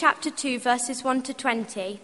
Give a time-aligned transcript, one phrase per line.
[0.00, 2.00] chapter 2, verses 1 to 20.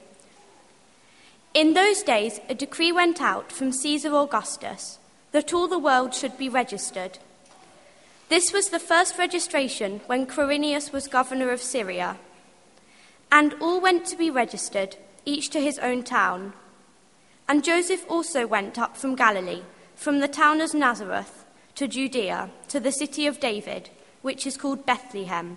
[1.55, 4.99] In those days, a decree went out from Caesar Augustus
[5.33, 7.19] that all the world should be registered.
[8.29, 12.19] This was the first registration when Quirinius was governor of Syria.
[13.33, 16.53] And all went to be registered, each to his own town.
[17.49, 19.63] And Joseph also went up from Galilee,
[19.95, 23.89] from the town of Nazareth, to Judea, to the city of David,
[24.21, 25.57] which is called Bethlehem,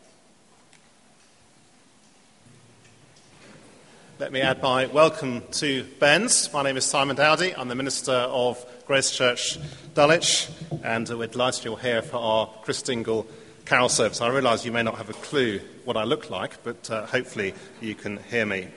[4.21, 6.53] Let me add my welcome to Ben's.
[6.53, 7.55] My name is Simon Dowdy.
[7.55, 9.57] I'm the minister of Grace Church
[9.95, 10.47] Dulwich,
[10.83, 13.25] and we're delighted you're here for our Christingle
[13.65, 14.21] carol service.
[14.21, 17.55] I realise you may not have a clue what I look like, but uh, hopefully
[17.81, 18.67] you can hear me.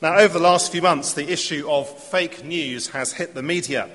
[0.00, 3.90] Now, over the last few months, the issue of fake news has hit the media.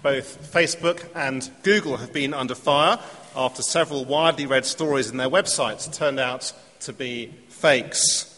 [0.00, 3.00] Both Facebook and Google have been under fire
[3.34, 6.52] after several widely read stories in their websites turned out
[6.82, 8.37] to be fakes.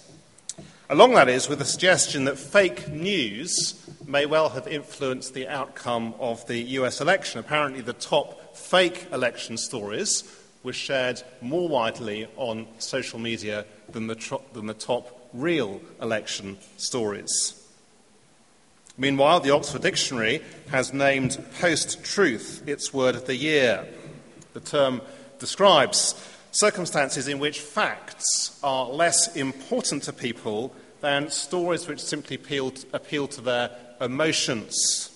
[0.91, 6.15] Along that is with the suggestion that fake news may well have influenced the outcome
[6.19, 7.39] of the US election.
[7.39, 10.25] Apparently, the top fake election stories
[10.65, 16.59] were shared more widely on social media than the, tro- than the top real election
[16.77, 17.55] stories.
[18.99, 23.87] Meanwhile, the Oxford Dictionary has named post truth its word of the year.
[24.55, 25.03] The term
[25.39, 26.15] describes
[26.53, 33.27] circumstances in which facts are less important to people than stories which simply appeal, appeal
[33.29, 35.11] to their emotions,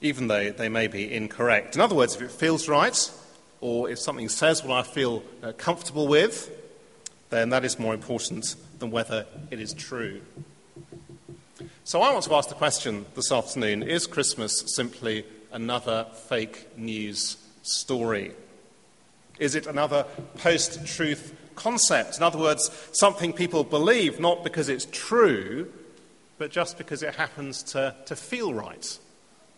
[0.00, 1.74] even though they may be incorrect.
[1.74, 3.10] In other words, if it feels right,
[3.60, 6.50] or if something says what I feel uh, comfortable with,
[7.30, 10.20] then that is more important than whether it is true.
[11.84, 17.36] So I want to ask the question this afternoon is Christmas simply another fake news
[17.62, 18.32] story?
[19.40, 20.06] Is it another
[20.36, 22.18] post truth concept?
[22.18, 25.72] In other words, something people believe not because it's true,
[26.38, 28.98] but just because it happens to, to feel right.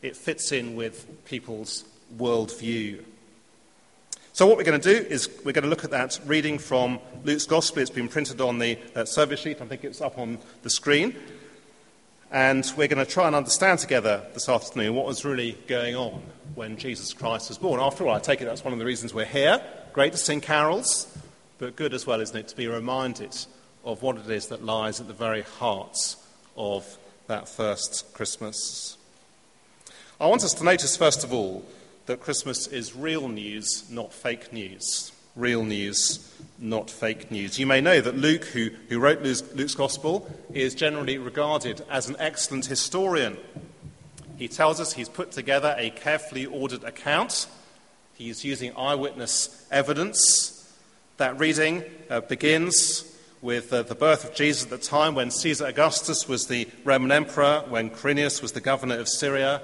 [0.00, 1.84] It fits in with people's
[2.16, 3.04] worldview.
[4.32, 7.00] So, what we're going to do is we're going to look at that reading from
[7.25, 7.82] Luke's Gospel.
[7.82, 11.14] It's been printed on the uh, service sheet, I think it's up on the screen.
[12.32, 16.23] And we're going to try and understand together this afternoon what was really going on
[16.55, 17.79] when Jesus Christ was born.
[17.79, 19.62] After all, I take it that's one of the reasons we're here.
[19.93, 21.14] Great to sing carols,
[21.58, 23.37] but good as well, isn't it, to be reminded
[23.84, 26.17] of what it is that lies at the very heart
[26.56, 26.96] of
[27.26, 28.96] that first Christmas.
[30.19, 31.62] I want us to notice, first of all,
[32.06, 35.12] that Christmas is real news, not fake news.
[35.34, 37.58] Real news, not fake news.
[37.58, 42.08] You may know that Luke, who, who wrote Luke's, Luke's Gospel, is generally regarded as
[42.08, 43.38] an excellent historian.
[44.37, 47.46] He tells us he's put together a carefully ordered account.
[48.14, 50.70] He's using eyewitness evidence.
[51.17, 55.67] That reading uh, begins with uh, the birth of Jesus at the time when Caesar
[55.67, 59.62] Augustus was the Roman emperor, when Quirinius was the governor of Syria.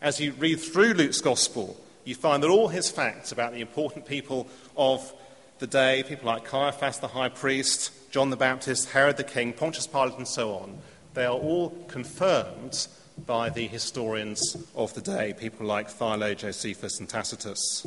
[0.00, 1.76] As you read through Luke's gospel,
[2.06, 5.12] you find that all his facts about the important people of
[5.58, 9.86] the day, people like Caiaphas the high priest, John the Baptist, Herod the king, Pontius
[9.86, 10.78] Pilate, and so on,
[11.14, 12.86] they are all confirmed
[13.26, 17.86] by the historians of the day, people like Philo, Josephus, and Tacitus.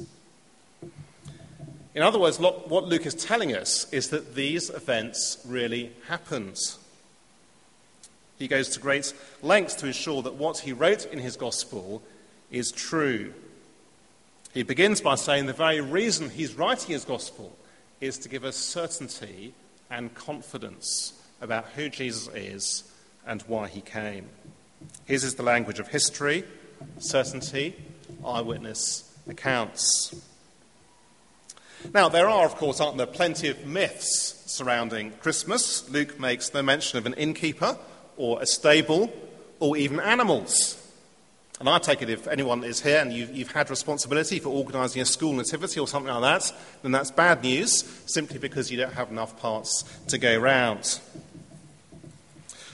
[1.95, 6.57] In other words, what Luke is telling us is that these events really happened.
[8.37, 12.01] He goes to great lengths to ensure that what he wrote in his gospel
[12.51, 13.33] is true.
[14.53, 17.55] He begins by saying the very reason he's writing his gospel
[18.01, 19.53] is to give us certainty
[19.91, 22.83] and confidence about who Jesus is
[23.27, 24.27] and why he came.
[25.05, 26.43] His is the language of history,
[26.97, 27.75] certainty,
[28.25, 30.15] eyewitness accounts.
[31.93, 35.87] Now, there are, of course, aren't there, plenty of myths surrounding Christmas.
[35.89, 37.77] Luke makes no mention of an innkeeper
[38.17, 39.13] or a stable
[39.59, 40.78] or even animals.
[41.59, 45.01] And I take it if anyone is here and you've, you've, had responsibility for organising
[45.01, 48.93] a school nativity or something like that, then that's bad news, simply because you don't
[48.93, 51.01] have enough parts to go round.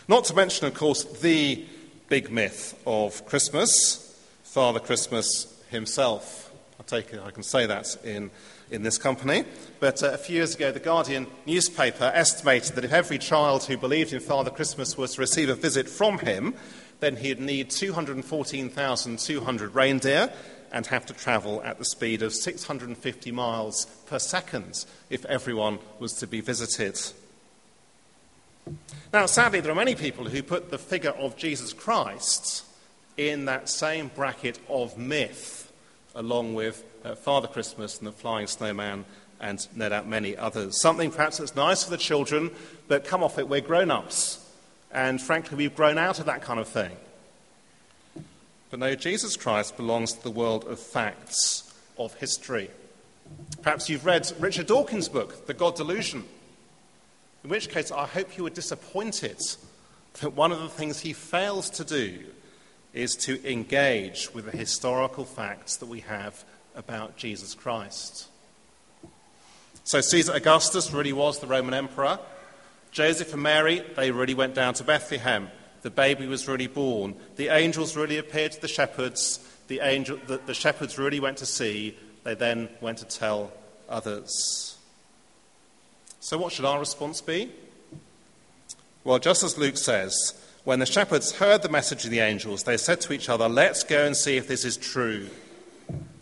[0.07, 1.65] Not to mention, of course, the
[2.09, 6.51] big myth of Christmas, Father Christmas himself.
[6.79, 8.29] I take it I can say that in,
[8.69, 9.45] in this company.
[9.79, 13.77] But uh, a few years ago, the Guardian newspaper estimated that if every child who
[13.77, 16.53] believed in Father Christmas was to receive a visit from him,
[16.99, 20.31] then he'd need 214,200 reindeer
[20.71, 26.13] and have to travel at the speed of 650 miles per second if everyone was
[26.13, 26.99] to be visited.
[29.13, 32.65] Now, sadly, there are many people who put the figure of Jesus Christ
[33.15, 35.71] in that same bracket of myth,
[36.13, 39.05] along with uh, Father Christmas and the Flying Snowman
[39.39, 40.81] and no doubt many others.
[40.81, 42.51] Something perhaps that's nice for the children,
[42.87, 44.44] but come off it, we're grown ups.
[44.95, 46.91] And frankly, we've grown out of that kind of thing.
[48.69, 52.71] But no, Jesus Christ belongs to the world of facts, of history.
[53.61, 56.23] Perhaps you've read Richard Dawkins' book, The God Delusion.
[57.43, 59.37] In which case, I hope you were disappointed
[60.21, 62.19] that one of the things he fails to do
[62.93, 68.27] is to engage with the historical facts that we have about Jesus Christ.
[69.83, 72.17] So, Caesar Augustus really was the Roman emperor.
[72.95, 75.51] Joseph and Mary, they really went down to Bethlehem.
[75.81, 77.13] The baby was really born.
[77.35, 79.45] The angels really appeared to the shepherds.
[79.67, 81.97] The, angel, the, the shepherds really went to see.
[82.23, 83.51] They then went to tell
[83.89, 84.77] others.
[86.21, 87.51] So, what should our response be?
[89.03, 90.33] Well, just as Luke says,
[90.63, 93.83] when the shepherds heard the message of the angels, they said to each other, Let's
[93.83, 95.27] go and see if this is true.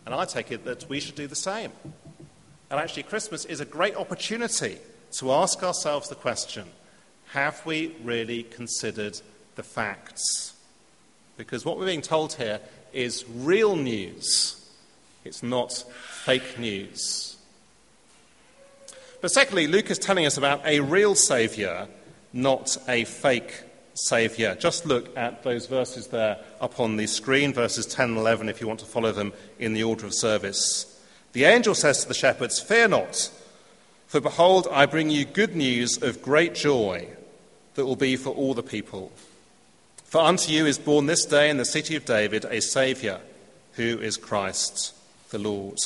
[0.08, 1.72] And I take it that we should do the same.
[2.72, 4.80] And actually, Christmas is a great opportunity
[5.13, 6.65] to ask ourselves the question
[7.27, 9.19] Have we really considered
[9.56, 10.54] the facts?
[11.38, 12.60] Because what we're being told here
[12.92, 14.69] is real news,
[15.24, 17.38] it's not fake news.
[19.21, 21.88] But secondly, Luke is telling us about a real Saviour,
[22.33, 23.63] not a fake
[23.94, 24.56] Saviour.
[24.56, 28.60] Just look at those verses there up on the screen, verses 10 and 11, if
[28.60, 31.01] you want to follow them in the order of service.
[31.31, 33.31] The angel says to the shepherds, Fear not,
[34.13, 37.07] for behold, I bring you good news of great joy
[37.74, 39.12] that will be for all the people.
[40.04, 43.21] For unto you is born this day in the city of David a Saviour,
[43.71, 44.93] who is Christ
[45.32, 45.79] the Lord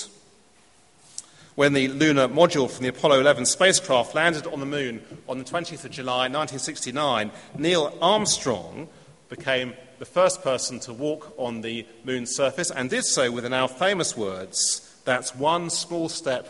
[1.55, 5.45] when the lunar module from the Apollo 11 spacecraft landed on the moon on the
[5.45, 8.89] 20th of July 1969, Neil Armstrong
[9.29, 13.49] became the first person to walk on the moon's surface and did so with the
[13.49, 16.47] now famous words that's one small step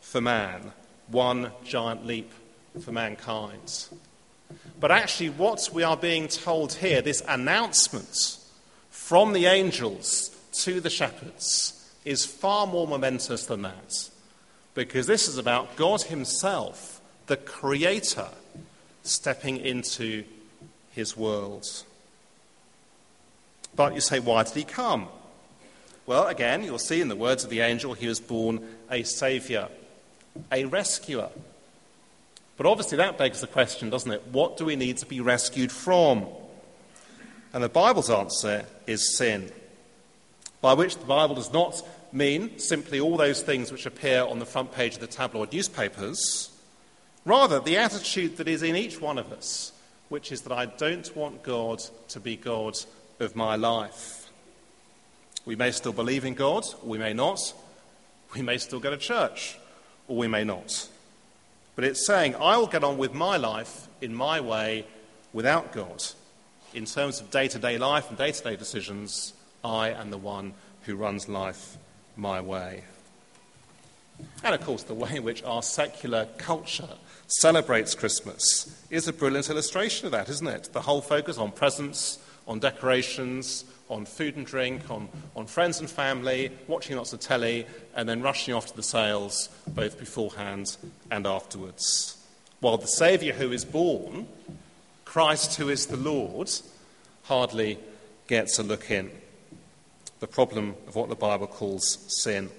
[0.00, 0.72] for man,
[1.10, 2.30] one giant leap
[2.80, 3.88] for mankind.
[4.80, 8.38] But actually, what we are being told here, this announcement
[8.90, 10.30] from the angels
[10.64, 11.74] to the shepherds,
[12.04, 14.08] is far more momentous than that
[14.74, 18.28] because this is about God Himself, the Creator,
[19.02, 20.22] stepping into
[20.92, 21.66] His world.
[23.74, 25.08] But you say, why did He come?
[26.06, 29.68] Well, again, you'll see in the words of the angel, He was born a Saviour,
[30.50, 31.30] a rescuer.
[32.56, 34.26] But obviously, that begs the question, doesn't it?
[34.32, 36.26] What do we need to be rescued from?
[37.52, 39.50] And the Bible's answer is sin,
[40.60, 44.46] by which the Bible does not mean simply all those things which appear on the
[44.46, 46.50] front page of the tabloid newspapers.
[47.24, 49.72] Rather, the attitude that is in each one of us,
[50.08, 52.76] which is that I don't want God to be God
[53.20, 54.30] of my life.
[55.44, 57.54] We may still believe in God, we may not.
[58.34, 59.58] We may still go to church,
[60.08, 60.88] or we may not.
[61.76, 64.84] but it's saying, I will get on with my life in my way
[65.32, 66.02] without God.
[66.74, 70.18] In terms of day to day life and day to day decisions, I am the
[70.18, 71.76] one who runs life
[72.16, 72.82] my way.
[74.42, 76.88] And of course, the way in which our secular culture
[77.28, 80.70] celebrates Christmas is a brilliant illustration of that, isn't it?
[80.72, 85.88] The whole focus on presents, on decorations, on food and drink, on, on friends and
[85.88, 90.76] family, watching lots of telly, and then rushing off to the sales both beforehand
[91.10, 92.16] and afterwards.
[92.60, 94.26] While the Saviour who is born,
[95.04, 96.50] Christ who is the Lord,
[97.24, 97.78] hardly
[98.26, 99.10] gets a look in.
[100.20, 102.50] The problem of what the Bible calls sin.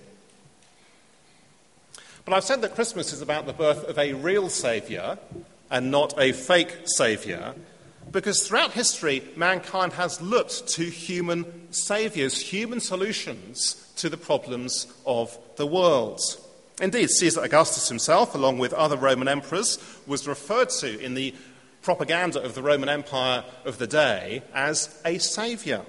[2.25, 5.17] But I've said that Christmas is about the birth of a real Saviour
[5.71, 7.55] and not a fake Saviour,
[8.11, 15.37] because throughout history, mankind has looked to human saviours, human solutions to the problems of
[15.57, 16.19] the world.
[16.81, 21.35] Indeed, Caesar Augustus himself, along with other Roman emperors, was referred to in the
[21.81, 25.85] propaganda of the Roman Empire of the day as a saviour.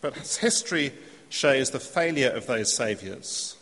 [0.00, 0.92] But history
[1.28, 3.56] shows the failure of those saviours.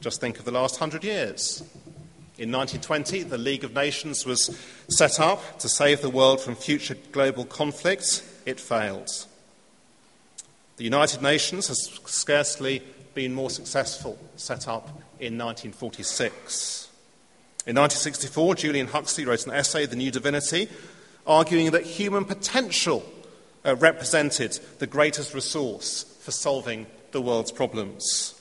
[0.00, 1.62] Just think of the last hundred years.
[2.38, 4.54] In 1920, the League of Nations was
[4.90, 8.22] set up to save the world from future global conflicts.
[8.44, 9.08] It failed.
[10.76, 12.82] The United Nations has scarcely
[13.14, 14.88] been more successful, set up
[15.18, 16.90] in 1946.
[17.66, 20.68] In 1964, Julian Huxley wrote an essay, The New Divinity,
[21.26, 23.02] arguing that human potential
[23.64, 28.35] uh, represented the greatest resource for solving the world's problems.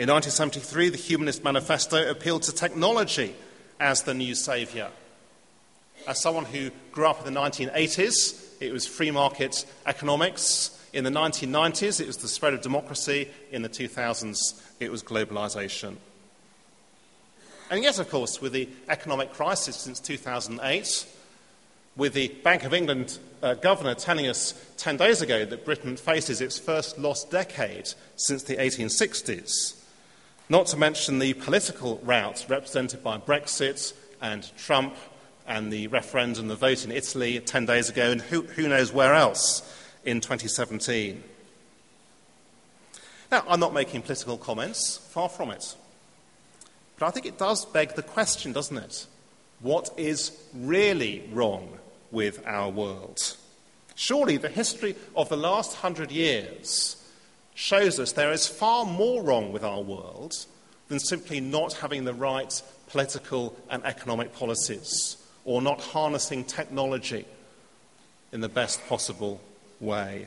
[0.00, 3.34] In 1973, the Humanist Manifesto appealed to technology
[3.78, 4.88] as the new saviour.
[6.08, 10.70] As someone who grew up in the 1980s, it was free market economics.
[10.94, 13.28] In the 1990s, it was the spread of democracy.
[13.52, 15.96] In the 2000s, it was globalization.
[17.70, 21.06] And yet, of course, with the economic crisis since 2008,
[21.98, 26.40] with the Bank of England uh, governor telling us 10 days ago that Britain faces
[26.40, 29.76] its first lost decade since the 1860s,
[30.50, 34.96] not to mention the political route represented by Brexit and Trump
[35.46, 39.14] and the referendum, the vote in Italy 10 days ago, and who, who knows where
[39.14, 39.62] else
[40.04, 41.22] in 2017.
[43.30, 45.76] Now, I'm not making political comments, far from it.
[46.98, 49.06] But I think it does beg the question, doesn't it?
[49.60, 51.78] What is really wrong
[52.10, 53.36] with our world?
[53.94, 56.96] Surely the history of the last hundred years
[57.60, 60.46] shows us there is far more wrong with our world
[60.88, 67.26] than simply not having the right political and economic policies or not harnessing technology
[68.32, 69.42] in the best possible
[69.78, 70.26] way.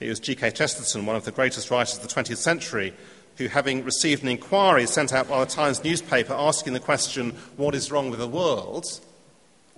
[0.00, 0.50] It was G.K.
[0.50, 2.92] Chesterton, one of the greatest writers of the 20th century,
[3.36, 7.76] who, having received an inquiry sent out by the Times newspaper asking the question, What
[7.76, 8.86] is wrong with the world?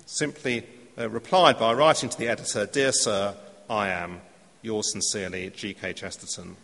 [0.06, 0.66] simply
[0.99, 3.35] uh, replied by writing to the editor, Dear Sir,
[3.68, 4.21] I am.
[4.62, 5.92] Yours sincerely, G.K.
[5.92, 6.57] Chesterton.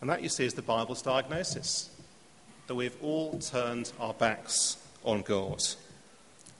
[0.00, 1.88] And that, you see, is the Bible's diagnosis
[2.66, 5.62] that we've all turned our backs on God.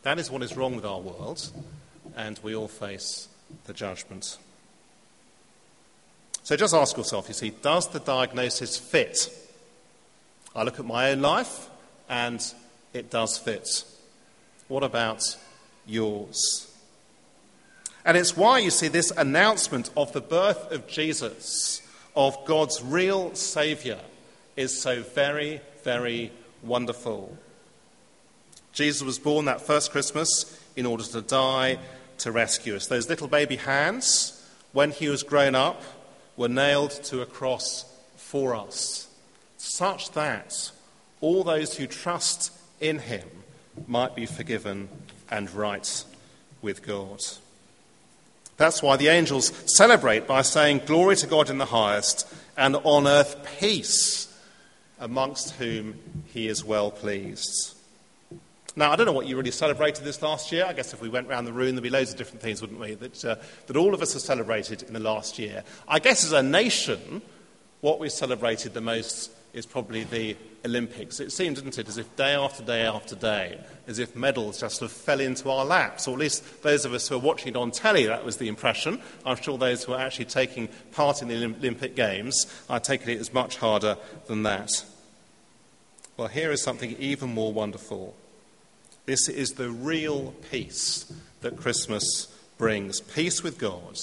[0.03, 1.51] That is what is wrong with our world,
[2.17, 3.29] and we all face
[3.65, 4.39] the judgment.
[6.45, 9.29] So just ask yourself, you see, does the diagnosis fit?
[10.55, 11.69] I look at my own life,
[12.09, 12.41] and
[12.93, 13.85] it does fit.
[14.69, 15.37] What about
[15.87, 16.73] yours?
[18.07, 21.83] And it's why you see this announcement of the birth of Jesus,
[22.15, 23.99] of God's real Saviour,
[24.57, 26.31] is so very, very
[26.63, 27.37] wonderful.
[28.73, 31.79] Jesus was born that first Christmas in order to die
[32.19, 32.87] to rescue us.
[32.87, 34.41] Those little baby hands,
[34.73, 35.83] when he was grown up,
[36.37, 39.09] were nailed to a cross for us,
[39.59, 40.71] such that
[41.21, 43.29] all those who trust in him
[43.89, 44.89] might be forgiven
[45.29, 46.05] and right
[46.63, 47.21] with God.
[48.57, 53.07] That's why the angels celebrate by saying, Glory to God in the highest, and on
[53.07, 54.35] earth peace,
[54.99, 57.75] amongst whom he is well pleased.
[58.79, 60.67] Now, I don't know what you really celebrated this last year.
[60.67, 62.79] I guess if we went around the room, there'd be loads of different things, wouldn't
[62.79, 63.37] we, that, uh,
[63.67, 65.65] that all of us have celebrated in the last year.
[65.89, 67.23] I guess as a nation,
[67.81, 70.37] what we celebrated the most is probably the
[70.67, 71.19] Olympics.
[71.19, 74.77] It seemed, didn't it, as if day after day after day, as if medals just
[74.77, 77.49] sort of fell into our laps, or at least those of us who are watching
[77.49, 79.01] it on telly, that was the impression.
[79.25, 83.19] I'm sure those who are actually taking part in the Olympic Games are taking it
[83.19, 83.97] as much harder
[84.27, 84.85] than that.
[86.19, 88.15] Well, here is something even more wonderful.
[89.07, 91.11] This is the real peace
[91.41, 92.27] that Christmas
[92.59, 93.99] brings peace with God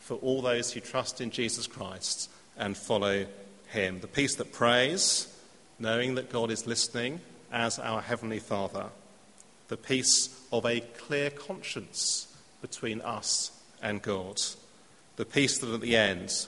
[0.00, 3.26] for all those who trust in Jesus Christ and follow
[3.68, 4.00] him.
[4.00, 5.28] The peace that prays,
[5.78, 7.20] knowing that God is listening
[7.52, 8.86] as our Heavenly Father,
[9.68, 12.26] the peace of a clear conscience
[12.60, 14.40] between us and God,
[15.16, 16.46] the peace that at the end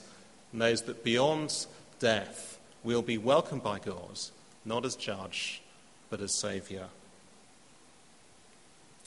[0.51, 1.65] knows that beyond
[1.99, 4.19] death we'll be welcomed by God,
[4.65, 5.61] not as judge,
[6.09, 6.87] but as Saviour.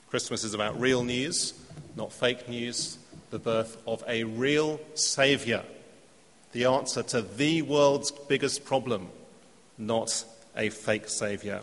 [0.08, 1.54] Christmas is about real news,
[1.96, 2.98] not fake news,
[3.30, 5.64] the birth of a real Saviour,
[6.54, 9.08] the answer to the world's biggest problem,
[9.76, 10.24] not
[10.56, 11.60] a fake Saviour.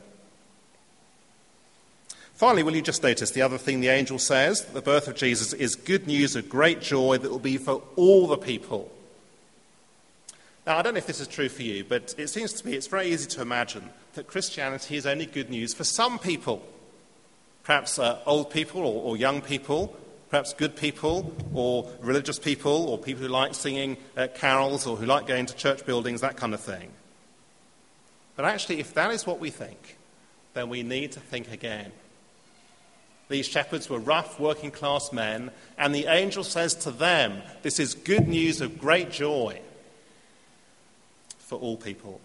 [2.35, 4.65] Finally, will you just notice the other thing the angel says?
[4.65, 8.27] The birth of Jesus is good news of great joy that will be for all
[8.27, 8.91] the people.
[10.65, 12.73] Now, I don't know if this is true for you, but it seems to me
[12.73, 16.63] it's very easy to imagine that Christianity is only good news for some people.
[17.63, 19.95] Perhaps uh, old people or, or, young people,
[20.31, 25.05] perhaps good people or religious people or people who like singing uh, carols or who
[25.05, 26.89] like going to church buildings, that kind of thing.
[28.37, 29.97] But actually, if that is what we think,
[30.53, 31.91] then we need to think again.
[33.27, 37.93] These shepherds were rough, working class men, and the angel says to them, This is
[37.93, 39.59] good news of great joy
[41.39, 42.21] for all people.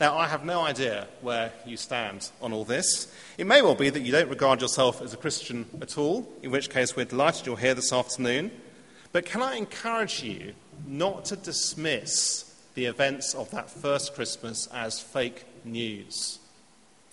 [0.00, 3.14] Now, I have no idea where you stand on all this.
[3.36, 6.50] It may well be that you don't regard yourself as a Christian at all, in
[6.50, 8.50] which case we're delighted you're here this afternoon.
[9.12, 10.54] But can I encourage you
[10.86, 16.38] not to dismiss the events of that first Christmas as fake news?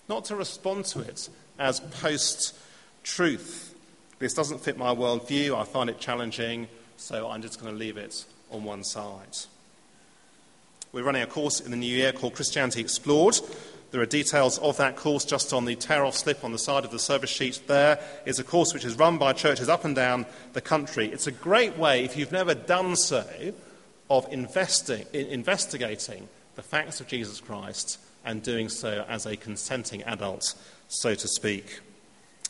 [0.08, 1.28] Not to respond to it
[1.58, 2.56] as post
[3.02, 3.74] truth.
[4.18, 7.98] This doesn't fit my worldview, I find it challenging, so I'm just going to leave
[7.98, 9.36] it on one side.
[10.90, 13.38] We're running a course in the new year called Christianity Explored.
[13.90, 16.86] There are details of that course just on the tear off slip on the side
[16.86, 17.60] of the service sheet.
[17.66, 21.08] There is a course which is run by churches up and down the country.
[21.08, 23.52] It's a great way, if you've never done so,
[24.08, 30.54] of investing, investigating the facts of Jesus Christ and doing so as a consenting adult,
[30.88, 31.80] so to speak.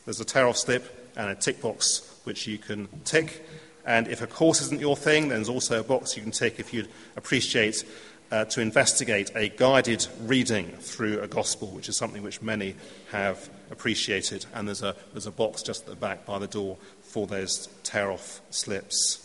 [0.05, 3.45] There's a tear off slip and a tick box which you can tick.
[3.85, 6.61] And if a course isn't your thing, then there's also a box you can tick
[6.61, 7.85] if you'd appreciate
[8.31, 12.75] uh, to investigate a guided reading through a gospel, which is something which many
[13.11, 14.45] have appreciated.
[14.55, 17.69] And there's a, there's a box just at the back by the door for those
[17.83, 19.25] tear off slips.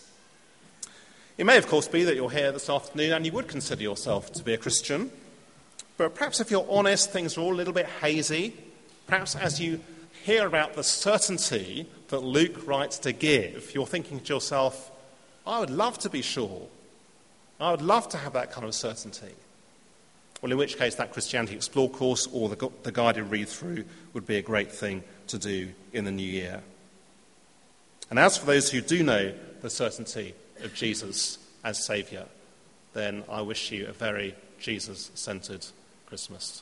[1.38, 4.32] It may, of course, be that you're here this afternoon and you would consider yourself
[4.34, 5.12] to be a Christian.
[5.98, 8.56] But perhaps if you're honest, things are all a little bit hazy.
[9.08, 9.82] Perhaps as you
[10.24, 14.92] hear about the certainty that Luke writes to give, you're thinking to yourself,
[15.46, 16.68] I would love to be sure
[17.64, 19.34] I would love to have that kind of certainty.
[20.42, 24.26] Well, in which case, that Christianity Explore course or the, the guided read through would
[24.26, 26.62] be a great thing to do in the new year.
[28.10, 32.26] And as for those who do know the certainty of Jesus as Saviour,
[32.94, 35.66] then I wish you a very Jesus centered
[36.06, 36.62] Christmas.